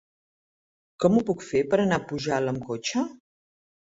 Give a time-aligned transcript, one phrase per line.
[1.03, 3.05] Com ho puc fer per anar a Pujalt amb cotxe?